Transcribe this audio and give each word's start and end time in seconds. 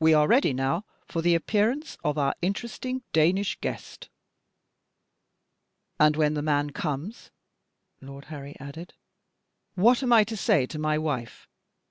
We 0.00 0.14
are 0.14 0.26
ready 0.26 0.54
now 0.54 0.86
for 1.06 1.20
the 1.20 1.34
appearance 1.34 1.98
of 2.02 2.16
our 2.16 2.34
interesting 2.40 3.02
Danish 3.12 3.58
guest." 3.60 4.08
"And 5.98 6.16
when 6.16 6.32
the 6.32 6.40
man 6.40 6.70
comes," 6.70 7.30
Lord 8.00 8.24
Harry 8.32 8.56
added, 8.58 8.94
"what 9.74 10.02
am 10.02 10.14
I 10.14 10.24
to 10.24 10.34
say 10.38 10.64
to 10.64 10.78
my 10.78 10.96
wife? 10.96 11.46